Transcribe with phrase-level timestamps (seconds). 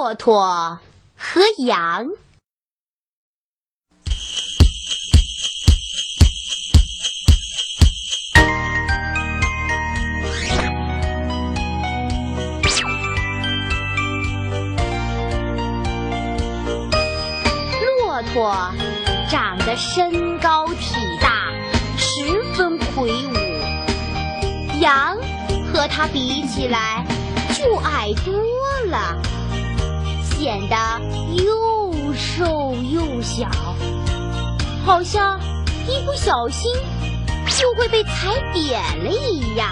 [0.00, 0.78] 骆驼
[1.16, 2.06] 和羊。
[17.96, 18.72] 骆驼
[19.28, 21.50] 长得身高体大，
[21.96, 24.80] 十分魁梧。
[24.80, 25.16] 羊
[25.72, 27.04] 和它比起来
[27.52, 28.32] 就矮多
[28.86, 29.20] 了，
[30.38, 30.76] 显得
[31.42, 33.48] 又瘦又小，
[34.86, 35.40] 好像
[35.88, 36.72] 一不小心
[37.58, 39.68] 就会被踩扁了一样。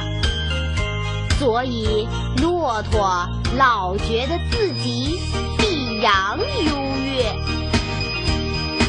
[1.38, 2.08] 所以
[2.42, 5.16] 骆驼老觉得自己
[5.56, 6.74] 比羊优
[7.04, 7.32] 越。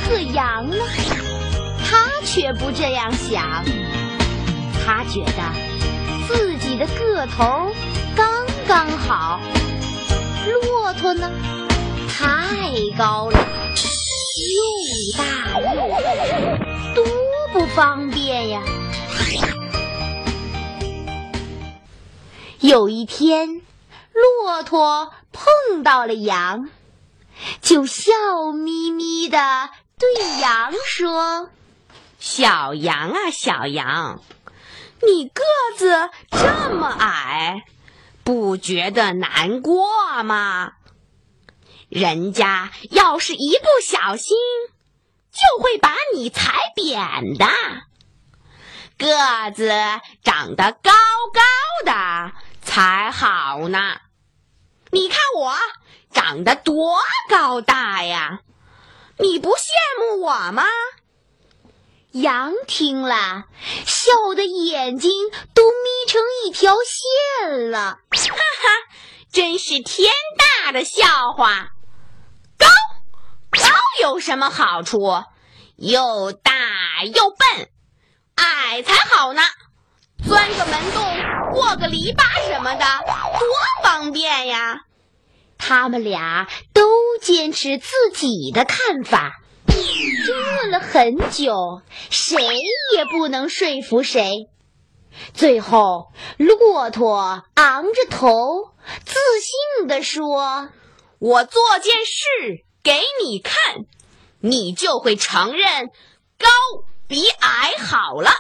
[0.08, 0.78] 可羊呢，
[1.86, 3.64] 它却不这样想。
[4.84, 5.54] 它觉得
[6.28, 7.72] 自己的个头
[8.16, 8.28] 刚
[8.68, 9.40] 刚好，
[10.48, 11.30] 骆驼呢
[12.20, 13.38] 太高了，
[14.42, 17.06] 又大又笨，多
[17.54, 18.64] 不方便呀。
[22.60, 23.62] 有一天，
[24.14, 26.70] 骆驼碰到了羊，
[27.62, 28.12] 就笑
[28.52, 29.70] 眯眯的
[30.00, 31.52] 对羊说
[32.18, 34.22] ：“小羊啊，小羊，
[35.04, 35.44] 你个
[35.78, 37.64] 子这么矮，
[38.24, 39.86] 不觉得难过
[40.24, 40.72] 吗？
[41.90, 44.36] 人家要是一不小心，
[45.32, 47.48] 就会把你踩扁的。
[48.98, 49.72] 个子
[50.24, 50.92] 长得高
[51.34, 51.42] 高
[51.86, 54.02] 的才好呢。
[54.92, 55.56] 你看我
[56.12, 56.98] 长得多
[57.30, 58.40] 高大呀！
[59.20, 59.68] 你不羡
[60.00, 60.66] 慕我吗？”
[62.12, 63.46] 羊听了，
[63.86, 68.00] 笑得眼睛都眯成一条线了。
[68.10, 68.44] 哈哈，
[69.32, 70.12] 真是天
[70.64, 71.70] 大的笑话！
[74.02, 75.00] 有什么好处？
[75.76, 76.52] 又大
[77.04, 77.70] 又笨，
[78.36, 79.42] 矮才好呢。
[80.28, 81.04] 钻个门洞，
[81.54, 83.50] 过个篱笆什么的，多
[83.84, 84.82] 方便呀！
[85.58, 86.82] 他们俩都
[87.22, 89.40] 坚持自己的看法。
[90.26, 92.38] 争论了很久，谁
[92.96, 94.50] 也不能说服谁。
[95.34, 98.74] 最后，骆驼昂着头，
[99.06, 100.70] 自信地说
[101.20, 103.84] ：“我做件事给你看，
[104.40, 105.90] 你就会承认
[106.40, 106.48] 高
[107.06, 108.32] 比矮好了。”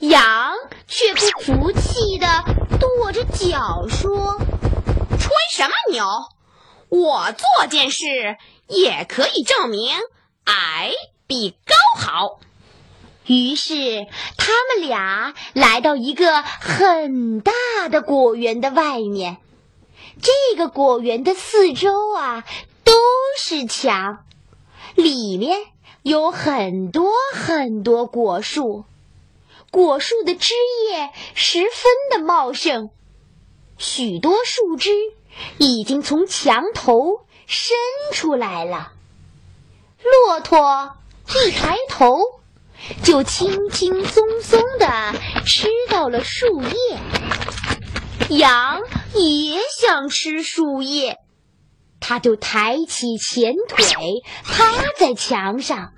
[0.00, 0.54] 羊
[0.88, 2.26] 却不服气地
[2.80, 4.38] 跺着脚说
[5.20, 6.06] ：“吹什么牛？
[6.88, 9.94] 我做件事也可以证明。”
[10.44, 10.92] 矮
[11.26, 12.40] 比高好。
[13.26, 14.06] 于是
[14.38, 17.52] 他们俩来到一个很大
[17.90, 19.36] 的果园的外面。
[20.22, 22.44] 这个果园的四周啊
[22.90, 22.96] 都
[23.38, 24.24] 是墙，
[24.96, 25.56] 里面
[26.02, 28.84] 有很多很多果树，
[29.70, 30.54] 果树的枝
[30.88, 31.70] 叶十分
[32.10, 32.90] 的茂盛，
[33.78, 34.90] 许多树枝
[35.58, 37.76] 已经从墙头伸
[38.12, 38.90] 出来了。
[40.02, 40.96] 骆驼
[41.28, 42.18] 一抬头，
[43.04, 45.14] 就轻轻松松地
[45.46, 48.36] 吃到了树叶。
[48.36, 48.82] 羊
[49.14, 51.18] 也想吃树叶，
[52.00, 53.84] 它就抬起前腿，
[54.44, 54.64] 趴
[54.98, 55.92] 在墙上，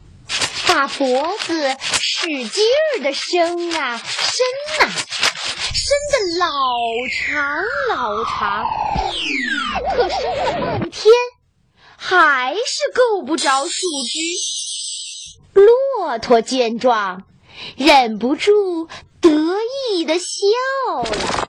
[0.67, 4.93] 把脖子使劲儿地伸啊伸啊，
[5.73, 6.47] 伸得老
[7.11, 8.65] 长老长。
[9.97, 11.13] 可伸了半天。
[12.05, 13.71] 还是够不着树
[14.11, 14.19] 枝。
[15.55, 17.23] 骆驼见状，
[17.77, 18.89] 忍不住
[19.21, 20.25] 得意的笑
[21.05, 21.49] 了，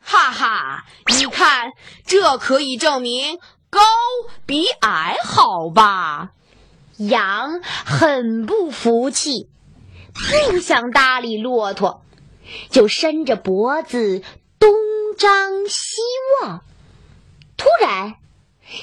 [0.00, 0.84] 哈哈！
[1.08, 1.72] 你看，
[2.06, 3.40] 这可以证明
[3.70, 3.80] 高
[4.44, 6.32] 比矮好吧？
[6.98, 9.48] 羊很不服气，
[10.50, 12.02] 不想搭理骆驼，
[12.68, 14.22] 就伸着脖子
[14.58, 14.74] 东
[15.16, 16.02] 张西
[16.42, 16.60] 望。
[17.56, 18.16] 突然，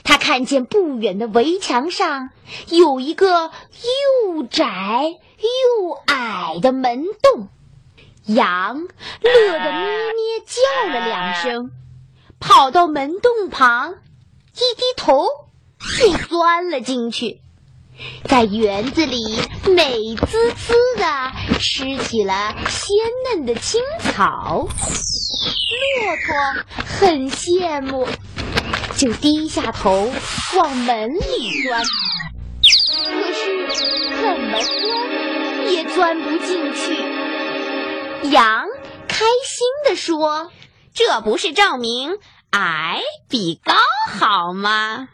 [0.04, 2.30] 他看见不远的围墙上
[2.70, 3.52] 有一个
[4.26, 4.66] 又窄
[5.40, 7.50] 又矮的门洞，
[8.26, 8.88] 羊
[9.22, 11.72] 乐得咩咩叫了两声，
[12.40, 13.96] 跑到门洞旁，
[14.58, 15.24] 一低头
[16.00, 17.42] 就钻了进去，
[18.26, 19.24] 在园子里
[19.70, 24.68] 美滋滋的吃起了鲜嫩的青草。
[24.68, 28.08] 骆驼很羡慕。
[28.98, 30.12] 就低下头
[30.58, 31.22] 往门里
[31.62, 31.84] 钻，
[32.64, 33.68] 可是
[34.20, 36.96] 怎么钻也钻不进去。
[38.32, 38.66] 羊
[39.08, 40.52] 开心地说
[40.96, 42.18] ：“这不是证明
[42.60, 43.76] 矮比高
[44.10, 45.10] 好吗？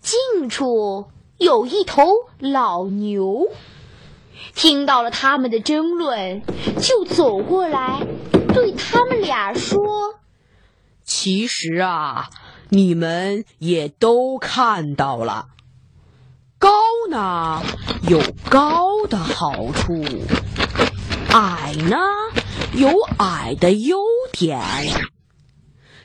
[0.00, 1.06] 近处
[1.38, 2.08] 有一头
[2.40, 3.46] 老牛，
[4.56, 6.42] 听到了他们的争论，
[6.80, 8.00] 就走过来，
[8.52, 10.16] 对他们俩说
[11.06, 12.28] ：“其实啊，
[12.70, 15.46] 你们也都看到了，
[16.58, 16.72] 高
[17.08, 17.62] 呢
[18.08, 18.20] 有
[18.50, 20.04] 高的好处，
[21.30, 21.96] 矮呢
[22.76, 23.98] 有矮的优
[24.32, 24.60] 点。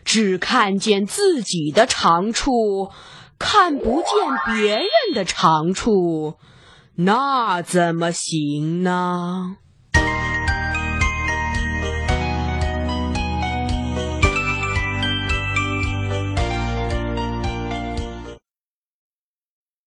[0.06, 2.92] 只看见自己的长处。”
[3.40, 6.36] 看不见别人的长处，
[6.96, 9.56] 那怎么行呢？